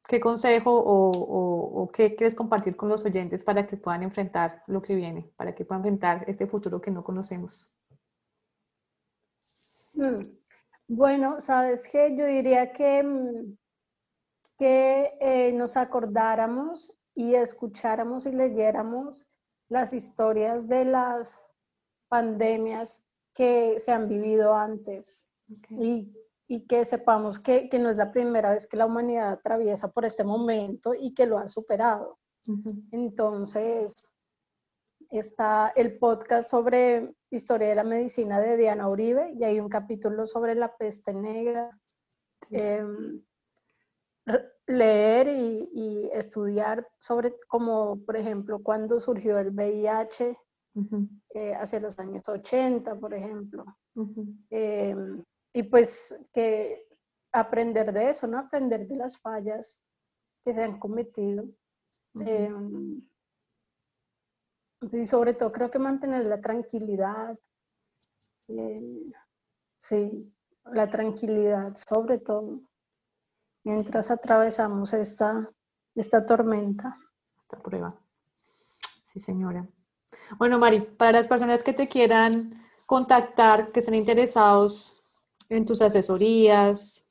[0.08, 4.94] qué consejo o, qué quieres compartir con los oyentes para que puedan enfrentar lo que
[4.94, 7.74] viene, para que puedan enfrentar este futuro que no conocemos?
[9.94, 10.38] Mm,
[10.88, 13.58] bueno, sabes que yo diría que mm,
[14.58, 19.28] que eh, nos acordáramos y escucháramos y leyéramos
[19.70, 21.47] las historias de las
[22.08, 25.30] pandemias que se han vivido antes
[25.70, 26.12] y,
[26.68, 30.94] que sepamos que, no es la primera vez que la humanidad atraviesa por este momento
[30.94, 32.18] y que lo ha superado.
[32.92, 34.04] Entonces,
[35.12, 40.26] está el podcast sobre historia de la medicina de Diana Uribe y hay un capítulo
[40.26, 41.78] sobre la peste negra.
[42.52, 43.22] Em,
[44.66, 50.38] leer y, estudiar sobre como, por ejemplo, cuando surgió el VIH
[51.34, 53.66] eh, hace los años 80, por ejemplo.
[54.50, 55.24] Em,
[55.54, 56.88] y pues que
[57.32, 58.40] aprender de eso, ¿no?
[58.40, 59.82] Aprender de las fallas
[60.44, 61.46] que se han cometido.
[62.20, 63.02] Em,
[64.92, 67.38] y sobre todo creo que mantener la tranquilidad.
[68.48, 69.12] Eh,
[69.78, 70.34] sí,
[70.66, 72.62] la tranquilidad sobre todo
[73.64, 75.50] mientras atravesamos esta,
[75.96, 76.98] esta tormenta.
[77.42, 78.00] Esta prueba.
[79.06, 79.68] Sí, señora.
[80.38, 85.04] Bueno, Mari, para las personas que te quieran contactar, que estén interesados
[85.50, 87.08] en tus asesorías,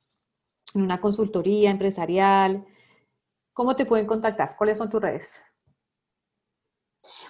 [0.73, 2.65] en una consultoría empresarial,
[3.53, 4.55] ¿cómo te pueden contactar?
[4.57, 5.43] ¿Cuáles son tus redes?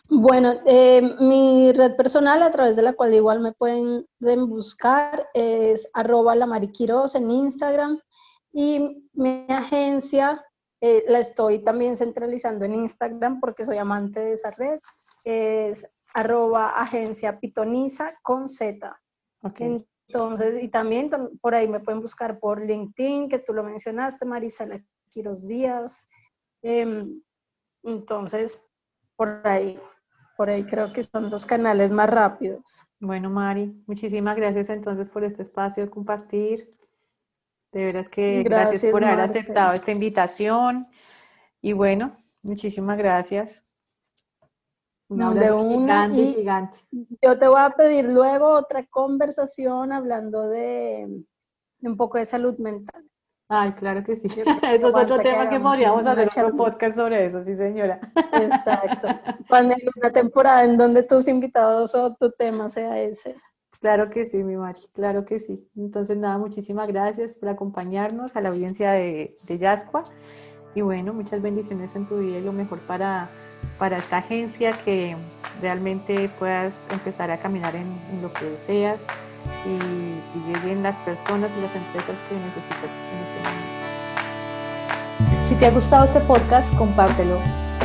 [0.09, 4.05] Bueno, eh, mi red personal a través de la cual igual me pueden
[4.47, 6.47] buscar es arroba la
[7.13, 7.99] en Instagram
[8.53, 10.43] y mi agencia
[10.79, 14.79] eh, la estoy también centralizando en Instagram porque soy amante de esa red.
[15.29, 18.97] Es arroba agencia pitoniza con Z.
[20.07, 21.09] Entonces, y también
[21.41, 26.07] por ahí me pueden buscar por LinkedIn, que tú lo mencionaste, Marisela Quiros Díaz.
[26.61, 27.21] Em,
[27.83, 28.65] entonces,
[29.17, 29.77] por ahí,
[30.37, 32.85] por ahí creo que son los canales más rápidos.
[32.99, 36.69] Bueno, Mari, muchísimas gracias entonces por este espacio de compartir.
[37.73, 40.87] De veras que gracias, por haber aceptado esta invitación.
[41.61, 43.67] Y bueno, muchísimas gracias.
[45.09, 46.79] Un de una gigante,
[47.21, 51.23] Yo te voy a pedir luego otra conversación hablando de,
[51.81, 53.05] un poco de salud mental.
[53.49, 54.27] Ay, claro que sí.
[54.73, 58.01] Eso es otro tema que podríamos hacer otro podcast sobre eso, sí, señora.
[58.33, 59.07] Exacto.
[59.49, 63.37] Cuando hay una temporada en donde tus invitados o tu tema sea ese.
[63.79, 65.65] Claro que sí, mi Mari, claro que sí.
[65.77, 70.03] Entonces, nada, muchísimas gracias por acompañarnos a la audiencia de, de Yascua.
[70.75, 73.29] Y bueno, muchas bendiciones en tu vida y lo mejor para,
[73.77, 75.15] para esta agencia, que
[75.61, 79.07] realmente puedas empezar a caminar en, lo que deseas
[79.65, 83.87] y, y, lleguen las personas y las empresas que necesitas en este momento.
[85.43, 87.37] Si te ha gustado este podcast, compártelo.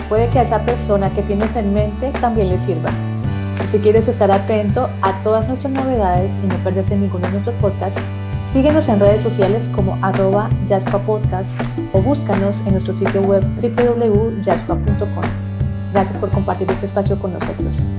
[0.09, 2.91] Puede que a esa persona que tienes en mente también le sirva.
[3.67, 8.03] Si quieres estar atento a todas nuestras novedades y no perderte ninguno de nuestros podcasts,
[8.53, 10.51] síguenos en redes sociales como arroba
[11.07, 11.61] Podcast
[11.93, 15.52] o búscanos en nuestro sitio web www.jaspa.com.
[15.93, 17.91] Gracias por compartir este espacio con nosotros.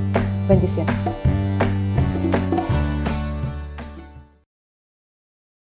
[0.48, 1.33] Bendiciones.